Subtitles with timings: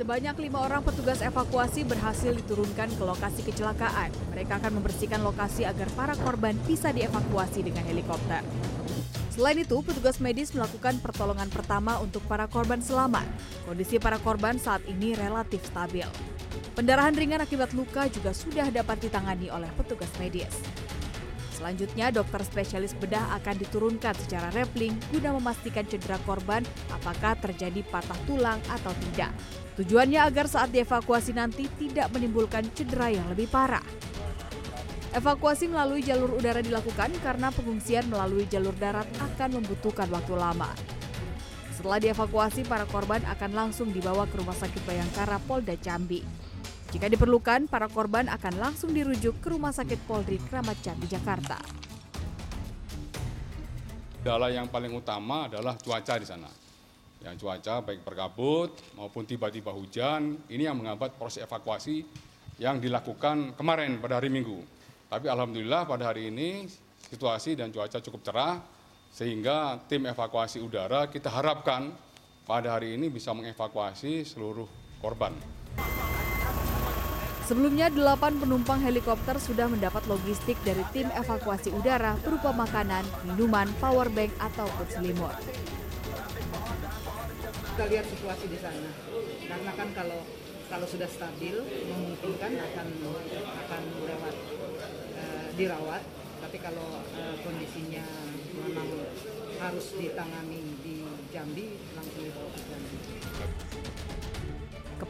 [0.00, 4.08] Sebanyak lima orang petugas evakuasi berhasil diturunkan ke lokasi kecelakaan.
[4.32, 8.40] Mereka akan membersihkan lokasi agar para korban bisa dievakuasi dengan helikopter.
[9.28, 13.28] Selain itu, petugas medis melakukan pertolongan pertama untuk para korban selamat.
[13.68, 16.08] Kondisi para korban saat ini relatif stabil.
[16.72, 20.64] Pendarahan ringan akibat luka juga sudah dapat ditangani oleh petugas medis.
[21.60, 28.16] Selanjutnya, dokter spesialis bedah akan diturunkan secara repling guna memastikan cedera korban apakah terjadi patah
[28.24, 29.28] tulang atau tidak.
[29.76, 33.84] Tujuannya agar saat dievakuasi nanti tidak menimbulkan cedera yang lebih parah.
[35.12, 40.72] Evakuasi melalui jalur udara dilakukan karena pengungsian melalui jalur darat akan membutuhkan waktu lama.
[41.76, 46.24] Setelah dievakuasi, para korban akan langsung dibawa ke Rumah Sakit Bayangkara Polda Jambi.
[46.90, 51.54] Jika diperlukan, para korban akan langsung dirujuk ke Rumah Sakit Polri Kramat Jati, Jakarta.
[54.18, 56.50] Kendala yang paling utama adalah cuaca di sana.
[57.22, 62.02] Yang cuaca baik berkabut maupun tiba-tiba hujan, ini yang menghambat proses evakuasi
[62.58, 64.58] yang dilakukan kemarin pada hari Minggu.
[65.06, 66.66] Tapi alhamdulillah pada hari ini
[67.06, 68.58] situasi dan cuaca cukup cerah
[69.14, 71.94] sehingga tim evakuasi udara kita harapkan
[72.50, 74.66] pada hari ini bisa mengevakuasi seluruh
[74.98, 75.59] korban.
[77.50, 84.06] Sebelumnya, delapan penumpang helikopter sudah mendapat logistik dari tim evakuasi udara berupa makanan, minuman, power
[84.06, 85.34] bank, ataupun selimut.
[87.74, 88.94] Kita lihat situasi di sana,
[89.50, 90.22] karena kan kalau
[90.70, 91.58] kalau sudah stabil
[91.90, 92.88] memungkinkan akan
[93.66, 94.34] akan lewat
[95.18, 96.06] uh, dirawat,
[96.38, 98.06] tapi kalau uh, kondisinya
[98.62, 99.10] memang
[99.58, 101.02] harus ditangani di
[101.34, 102.98] Jambi langsung dibawa ke Jambi.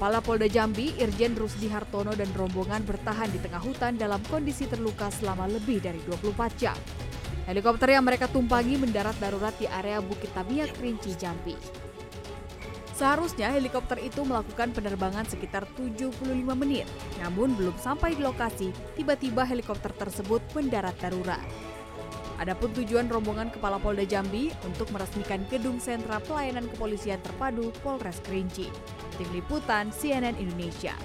[0.00, 5.12] Kepala Polda Jambi, Irjen Rusdi Hartono dan rombongan bertahan di tengah hutan dalam kondisi terluka
[5.12, 6.72] selama lebih dari 24 jam.
[7.44, 11.52] Helikopter yang mereka tumpangi mendarat darurat di area Bukit Tamiya Kerinci, Jambi.
[12.96, 16.16] Seharusnya helikopter itu melakukan penerbangan sekitar 75
[16.56, 16.88] menit,
[17.20, 21.44] namun belum sampai di lokasi, tiba-tiba helikopter tersebut mendarat darurat.
[22.40, 28.72] Adapun tujuan rombongan Kepala Polda Jambi untuk meresmikan gedung sentra pelayanan kepolisian terpadu Polres Kerinci.
[29.20, 30.96] Tim Liputan CNN Indonesia.